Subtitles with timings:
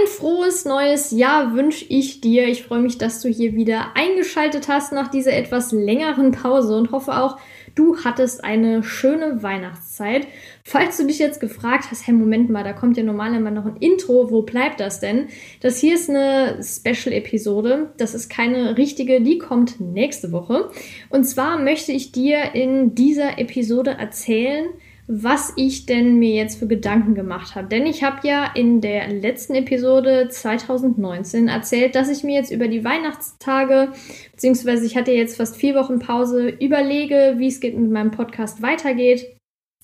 [0.00, 2.48] Ein frohes neues Jahr wünsche ich dir.
[2.48, 6.90] Ich freue mich, dass du hier wieder eingeschaltet hast nach dieser etwas längeren Pause und
[6.90, 7.38] hoffe auch,
[7.74, 10.26] du hattest eine schöne Weihnachtszeit.
[10.64, 13.76] Falls du dich jetzt gefragt hast, hey, Moment mal, da kommt ja normalerweise noch ein
[13.76, 15.28] Intro, wo bleibt das denn?
[15.60, 17.92] Das hier ist eine Special-Episode.
[17.98, 20.70] Das ist keine richtige, die kommt nächste Woche.
[21.10, 24.68] Und zwar möchte ich dir in dieser Episode erzählen,
[25.12, 27.66] was ich denn mir jetzt für Gedanken gemacht habe.
[27.66, 32.68] Denn ich habe ja in der letzten Episode 2019 erzählt, dass ich mir jetzt über
[32.68, 33.88] die Weihnachtstage,
[34.30, 38.62] beziehungsweise ich hatte jetzt fast vier Wochen Pause, überlege, wie es geht mit meinem Podcast
[38.62, 39.36] weitergeht,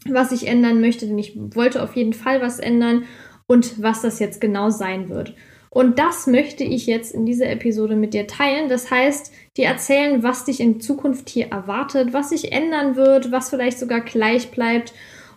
[0.09, 3.03] was ich ändern möchte, denn ich wollte auf jeden Fall was ändern
[3.49, 5.35] und was das jetzt genau sein wird.
[5.77, 8.71] Und das möchte ich jetzt in dieser Episode mit dir teilen.
[8.71, 13.51] Das heißt, dir erzählen, was dich in Zukunft hier erwartet, was sich ändern wird, was
[13.51, 14.95] vielleicht sogar gleich bleibt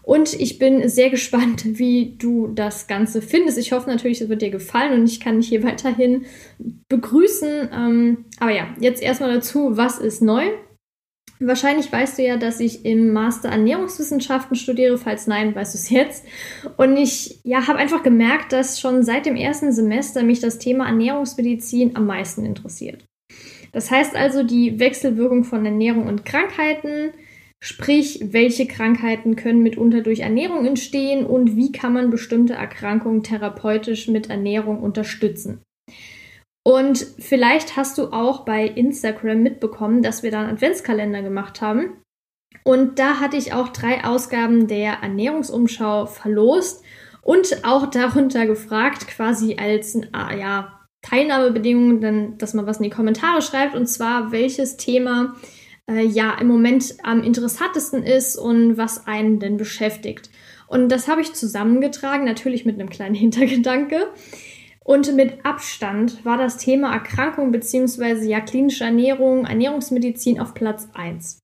[0.10, 3.60] und ich bin sehr gespannt, wie du das Ganze findest.
[3.60, 6.26] Ich hoffe natürlich, es wird dir gefallen und ich kann dich hier weiterhin
[6.88, 7.70] begrüßen.
[7.72, 10.46] Ähm, aber ja, jetzt erstmal dazu, was ist neu?
[11.42, 14.98] Wahrscheinlich weißt du ja, dass ich im Master Ernährungswissenschaften studiere.
[14.98, 16.26] Falls nein, weißt du es jetzt.
[16.76, 20.88] Und ich ja, habe einfach gemerkt, dass schon seit dem ersten Semester mich das Thema
[20.88, 23.06] Ernährungsmedizin am meisten interessiert.
[23.72, 27.12] Das heißt also die Wechselwirkung von Ernährung und Krankheiten,
[27.62, 34.08] Sprich, welche Krankheiten können mitunter durch Ernährung entstehen und wie kann man bestimmte Erkrankungen therapeutisch
[34.08, 35.62] mit Ernährung unterstützen.
[36.70, 42.04] Und vielleicht hast du auch bei Instagram mitbekommen, dass wir da einen Adventskalender gemacht haben.
[42.64, 46.84] Und da hatte ich auch drei Ausgaben der Ernährungsumschau verlost
[47.24, 52.92] und auch darunter gefragt, quasi als ah, ja, Teilnahmebedingung, dann, dass man was in die
[52.92, 55.38] Kommentare schreibt, und zwar welches Thema
[55.90, 60.30] äh, ja im Moment am interessantesten ist und was einen denn beschäftigt.
[60.68, 64.10] Und das habe ich zusammengetragen, natürlich mit einem kleinen Hintergedanke.
[64.90, 68.26] Und mit Abstand war das Thema Erkrankung bzw.
[68.26, 71.38] ja klinische Ernährung, Ernährungsmedizin auf Platz 1.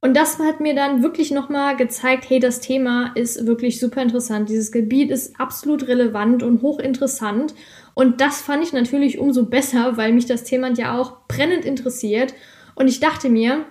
[0.00, 4.48] Und das hat mir dann wirklich nochmal gezeigt, hey, das Thema ist wirklich super interessant.
[4.48, 7.54] Dieses Gebiet ist absolut relevant und hochinteressant.
[7.94, 12.34] Und das fand ich natürlich umso besser, weil mich das Thema ja auch brennend interessiert.
[12.74, 13.64] Und ich dachte mir,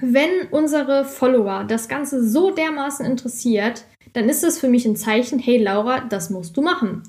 [0.00, 3.84] wenn unsere Follower das Ganze so dermaßen interessiert,
[4.14, 7.02] dann ist das für mich ein Zeichen, hey Laura, das musst du machen.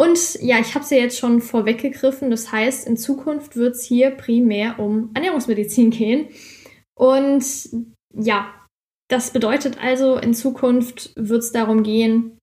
[0.00, 2.30] Und ja, ich habe es ja jetzt schon vorweggegriffen.
[2.30, 6.28] Das heißt, in Zukunft wird es hier primär um Ernährungsmedizin gehen.
[6.94, 7.44] Und
[8.14, 8.46] ja,
[9.08, 12.38] das bedeutet also, in Zukunft wird es darum gehen,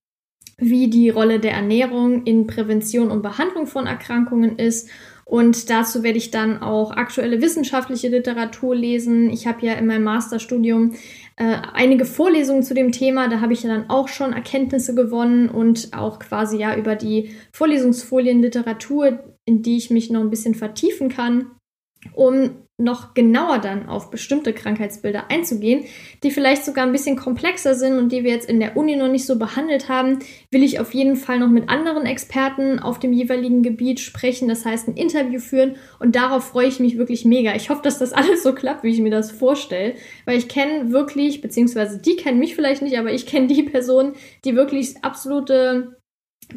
[0.60, 4.88] wie die Rolle der Ernährung in Prävention und Behandlung von Erkrankungen ist
[5.28, 9.30] und dazu werde ich dann auch aktuelle wissenschaftliche Literatur lesen.
[9.30, 10.94] Ich habe ja in meinem Masterstudium
[11.38, 13.30] äh, einige Vorlesungen zu dem Thema.
[13.30, 17.36] Da habe ich ja dann auch schon Erkenntnisse gewonnen und auch quasi ja über die
[17.52, 21.52] Vorlesungsfolien Literatur, in die ich mich noch ein bisschen vertiefen kann,
[22.14, 25.86] um noch genauer dann auf bestimmte Krankheitsbilder einzugehen,
[26.22, 29.08] die vielleicht sogar ein bisschen komplexer sind und die wir jetzt in der Uni noch
[29.08, 30.20] nicht so behandelt haben,
[30.52, 34.64] will ich auf jeden Fall noch mit anderen Experten auf dem jeweiligen Gebiet sprechen, das
[34.64, 37.56] heißt ein Interview führen und darauf freue ich mich wirklich mega.
[37.56, 39.96] Ich hoffe, dass das alles so klappt, wie ich mir das vorstelle,
[40.26, 44.14] weil ich kenne wirklich, beziehungsweise die kennen mich vielleicht nicht, aber ich kenne die Personen,
[44.46, 45.97] die wirklich absolute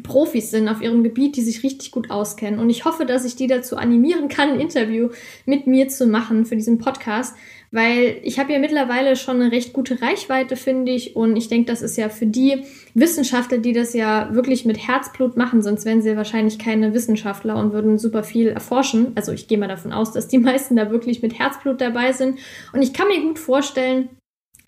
[0.03, 2.59] Profis sind auf ihrem Gebiet, die sich richtig gut auskennen.
[2.59, 5.09] Und ich hoffe, dass ich die dazu animieren kann, ein Interview
[5.45, 7.35] mit mir zu machen für diesen Podcast,
[7.71, 11.17] weil ich habe ja mittlerweile schon eine recht gute Reichweite, finde ich.
[11.17, 15.35] Und ich denke, das ist ja für die Wissenschaftler, die das ja wirklich mit Herzblut
[15.35, 19.11] machen, sonst wären sie ja wahrscheinlich keine Wissenschaftler und würden super viel erforschen.
[19.15, 22.39] Also ich gehe mal davon aus, dass die meisten da wirklich mit Herzblut dabei sind.
[22.71, 24.09] Und ich kann mir gut vorstellen,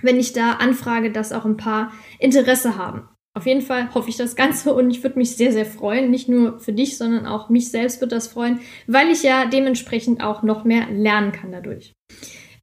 [0.02, 3.08] wenn ich da anfrage, dass auch ein paar Interesse haben.
[3.36, 6.12] Auf jeden Fall hoffe ich das Ganze und ich würde mich sehr, sehr freuen.
[6.12, 10.22] Nicht nur für dich, sondern auch mich selbst wird das freuen, weil ich ja dementsprechend
[10.22, 11.94] auch noch mehr lernen kann dadurch.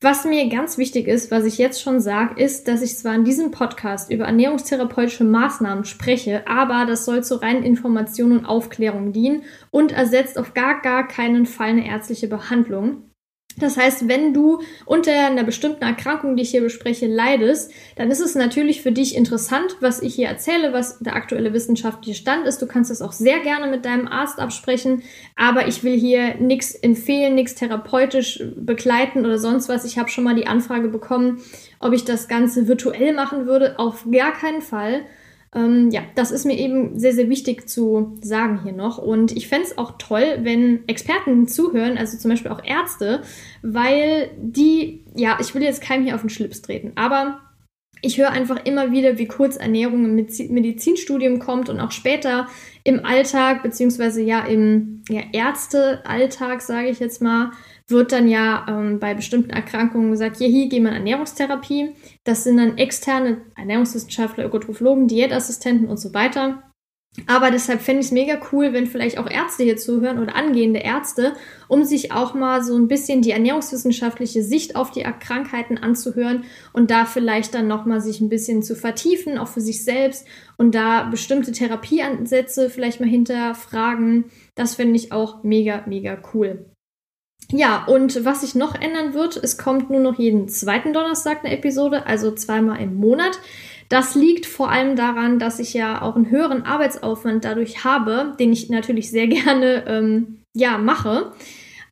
[0.02, 3.24] Was mir ganz wichtig ist, was ich jetzt schon sage, ist, dass ich zwar in
[3.24, 9.42] diesem Podcast über ernährungstherapeutische Maßnahmen spreche, aber das soll zur reinen Information und Aufklärung dienen
[9.70, 13.09] und ersetzt auf gar, gar keinen Fall eine ärztliche Behandlung.
[13.58, 18.20] Das heißt, wenn du unter einer bestimmten Erkrankung, die ich hier bespreche, leidest, dann ist
[18.20, 22.62] es natürlich für dich interessant, was ich hier erzähle, was der aktuelle wissenschaftliche Stand ist.
[22.62, 25.02] Du kannst es auch sehr gerne mit deinem Arzt absprechen,
[25.36, 29.84] aber ich will hier nichts empfehlen, nichts therapeutisch begleiten oder sonst was.
[29.84, 31.42] Ich habe schon mal die Anfrage bekommen,
[31.80, 33.78] ob ich das Ganze virtuell machen würde.
[33.78, 35.02] Auf gar keinen Fall.
[35.54, 38.98] Ähm, ja, das ist mir eben sehr, sehr wichtig zu sagen hier noch.
[38.98, 43.22] Und ich fände es auch toll, wenn Experten zuhören, also zum Beispiel auch Ärzte,
[43.62, 47.40] weil die, ja, ich will jetzt keinem hier auf den Schlips treten, aber
[48.02, 52.48] ich höre einfach immer wieder, wie kurz Ernährung im Medizinstudium kommt und auch später
[52.82, 57.50] im Alltag, beziehungsweise ja im ja, Ärztealltag, sage ich jetzt mal,
[57.90, 61.94] wird dann ja ähm, bei bestimmten Erkrankungen gesagt, hier, hier gehen wir Ernährungstherapie.
[62.24, 66.62] Das sind dann externe Ernährungswissenschaftler, Ökotrophologen, Diätassistenten und so weiter.
[67.26, 70.78] Aber deshalb fände ich es mega cool, wenn vielleicht auch Ärzte hier zuhören oder angehende
[70.78, 71.34] Ärzte,
[71.66, 76.92] um sich auch mal so ein bisschen die ernährungswissenschaftliche Sicht auf die Krankheiten anzuhören und
[76.92, 80.24] da vielleicht dann nochmal sich ein bisschen zu vertiefen, auch für sich selbst
[80.56, 84.26] und da bestimmte Therapieansätze vielleicht mal hinterfragen.
[84.54, 86.69] Das finde ich auch mega, mega cool.
[87.52, 91.52] Ja, und was sich noch ändern wird, es kommt nur noch jeden zweiten Donnerstag eine
[91.52, 93.40] Episode, also zweimal im Monat.
[93.88, 98.52] Das liegt vor allem daran, dass ich ja auch einen höheren Arbeitsaufwand dadurch habe, den
[98.52, 101.32] ich natürlich sehr gerne ähm, ja mache.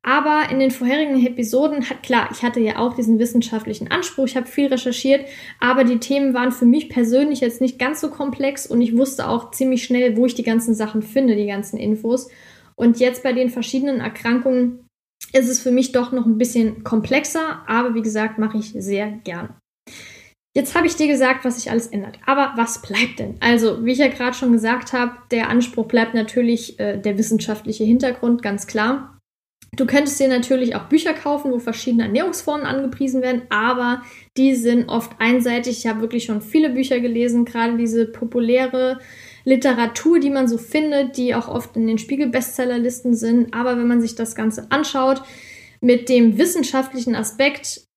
[0.05, 4.37] Aber in den vorherigen Episoden hat klar, ich hatte ja auch diesen wissenschaftlichen Anspruch, ich
[4.37, 5.26] habe viel recherchiert,
[5.58, 9.28] aber die Themen waren für mich persönlich jetzt nicht ganz so komplex und ich wusste
[9.28, 12.31] auch ziemlich schnell, wo ich die ganzen Sachen finde, die ganzen Infos.
[12.76, 14.88] Und jetzt bei den verschiedenen Erkrankungen
[15.33, 19.11] ist es für mich doch noch ein bisschen komplexer, aber wie gesagt, mache ich sehr
[19.25, 19.51] gerne.
[20.57, 22.19] Jetzt habe ich dir gesagt, was sich alles ändert.
[22.27, 23.37] Aber was bleibt denn?
[23.41, 27.85] Also, wie ich ja gerade schon gesagt habe, der Anspruch bleibt natürlich äh, der wissenschaftliche
[27.85, 29.18] Hintergrund, ganz klar.
[29.76, 34.03] Du könntest dir natürlich auch Bücher kaufen, wo verschiedene Ernährungsformen angepriesen werden, aber
[34.37, 35.79] die sind oft einseitig.
[35.79, 38.99] Ich habe wirklich schon viele Bücher gelesen, gerade diese populäre
[39.44, 43.55] Literatur, die man so findet, die auch oft in den Spiegel-Bestsellerlisten sind.
[43.55, 45.23] Aber wenn man sich das Ganze anschaut,
[45.81, 47.88] mit dem wissenschaftlichen Aspekt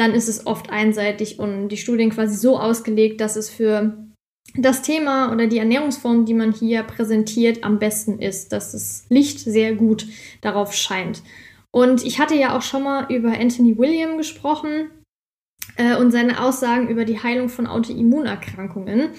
[0.00, 4.09] dann ist es oft einseitig und die Studien quasi so ausgelegt, dass es für
[4.56, 9.40] das Thema oder die Ernährungsform, die man hier präsentiert, am besten ist, dass das Licht
[9.40, 10.06] sehr gut
[10.40, 11.22] darauf scheint.
[11.70, 14.90] Und ich hatte ja auch schon mal über Anthony William gesprochen
[15.76, 19.10] äh, und seine Aussagen über die Heilung von Autoimmunerkrankungen.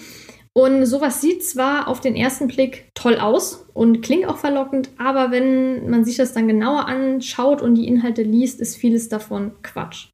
[0.54, 5.30] Und sowas sieht zwar auf den ersten Blick toll aus und klingt auch verlockend, aber
[5.30, 10.11] wenn man sich das dann genauer anschaut und die Inhalte liest, ist vieles davon Quatsch.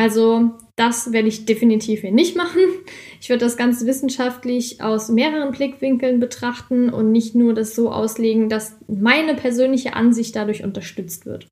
[0.00, 2.62] Also das werde ich definitiv hier nicht machen.
[3.20, 8.48] Ich werde das Ganze wissenschaftlich aus mehreren Blickwinkeln betrachten und nicht nur das so auslegen,
[8.48, 11.48] dass meine persönliche Ansicht dadurch unterstützt wird.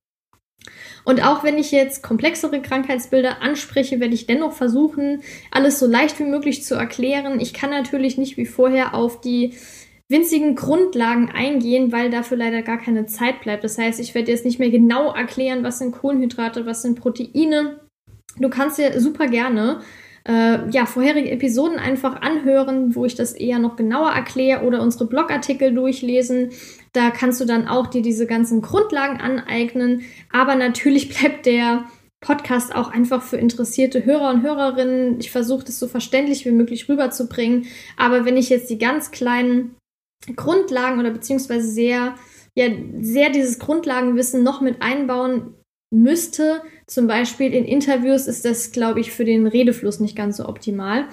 [1.05, 6.19] Und auch wenn ich jetzt komplexere Krankheitsbilder anspreche, werde ich dennoch versuchen, alles so leicht
[6.19, 7.41] wie möglich zu erklären.
[7.41, 9.53] Ich kann natürlich nicht wie vorher auf die
[10.09, 13.63] winzigen Grundlagen eingehen, weil dafür leider gar keine Zeit bleibt.
[13.63, 17.81] Das heißt, ich werde jetzt nicht mehr genau erklären, was sind Kohlenhydrate, was sind Proteine,
[18.37, 19.81] Du kannst dir super gerne
[20.29, 25.07] äh, ja, vorherige Episoden einfach anhören, wo ich das eher noch genauer erkläre oder unsere
[25.07, 26.51] Blogartikel durchlesen.
[26.93, 30.03] Da kannst du dann auch dir diese ganzen Grundlagen aneignen.
[30.31, 31.85] Aber natürlich bleibt der
[32.21, 35.19] Podcast auch einfach für interessierte Hörer und Hörerinnen.
[35.19, 37.67] Ich versuche das so verständlich wie möglich rüberzubringen.
[37.97, 39.77] Aber wenn ich jetzt die ganz kleinen
[40.37, 42.17] Grundlagen oder beziehungsweise sehr,
[42.55, 42.67] ja,
[43.01, 45.55] sehr dieses Grundlagenwissen noch mit einbauen
[45.91, 46.63] müsste.
[46.87, 51.07] Zum Beispiel in Interviews ist das, glaube ich, für den Redefluss nicht ganz so optimal.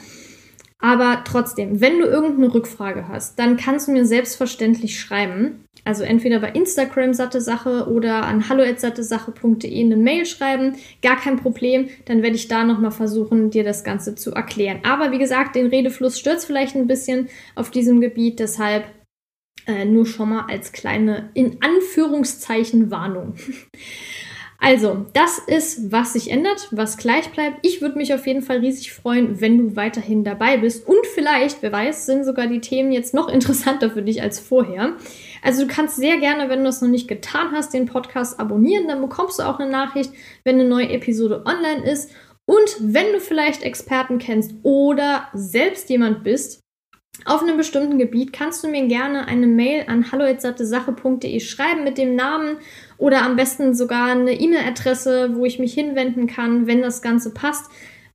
[0.80, 5.66] Aber trotzdem, wenn du irgendeine Rückfrage hast, dann kannst du mir selbstverständlich schreiben.
[5.83, 10.75] Also entweder bei Instagram satte Sache oder an hallo@sattesache.de eine Mail schreiben.
[11.01, 11.88] Gar kein Problem.
[12.06, 14.81] Dann werde ich da nochmal versuchen, dir das Ganze zu erklären.
[14.83, 18.39] Aber wie gesagt, den Redefluss stört vielleicht ein bisschen auf diesem Gebiet.
[18.39, 18.86] Deshalb
[19.68, 23.35] äh, nur schon mal als kleine, in Anführungszeichen, Warnung.
[24.66, 27.60] Also, das ist, was sich ändert, was gleich bleibt.
[27.62, 30.88] Ich würde mich auf jeden Fall riesig freuen, wenn du weiterhin dabei bist.
[30.88, 34.94] Und vielleicht, wer weiß, sind sogar die Themen jetzt noch interessanter für dich als vorher.
[35.44, 38.88] Also du kannst sehr gerne, wenn du es noch nicht getan hast, den Podcast abonnieren.
[38.88, 40.12] Dann bekommst du auch eine Nachricht,
[40.44, 42.10] wenn eine neue Episode online ist.
[42.48, 46.62] Und wenn du vielleicht Experten kennst oder selbst jemand bist,
[47.24, 52.16] auf einem bestimmten Gebiet kannst du mir gerne eine Mail an hallo.sattesache.de schreiben mit dem
[52.16, 52.57] Namen
[52.97, 57.71] oder am besten sogar eine E-Mail-Adresse, wo ich mich hinwenden kann, wenn das Ganze passt.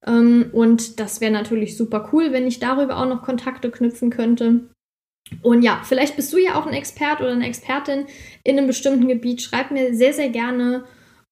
[0.06, 4.70] Ähm, und das wäre natürlich super cool, wenn ich darüber auch noch Kontakte knüpfen könnte.
[5.42, 8.06] Und ja, vielleicht bist du ja auch ein Expert oder eine Expertin
[8.42, 9.42] in einem bestimmten Gebiet.
[9.42, 10.84] Schreib mir sehr, sehr gerne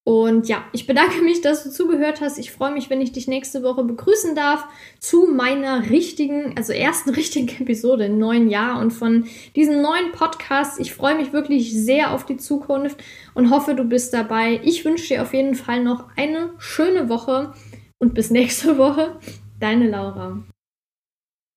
[0.09, 2.39] und ja, ich bedanke mich, dass du zugehört hast.
[2.39, 4.65] Ich freue mich, wenn ich dich nächste Woche begrüßen darf
[4.99, 9.25] zu meiner richtigen, also ersten richtigen Episode im neuen Jahr und von
[9.55, 10.79] diesem neuen Podcast.
[10.79, 12.97] Ich freue mich wirklich sehr auf die Zukunft
[13.35, 14.59] und hoffe, du bist dabei.
[14.63, 17.53] Ich wünsche dir auf jeden Fall noch eine schöne Woche
[17.99, 19.19] und bis nächste Woche.
[19.59, 20.43] Deine Laura.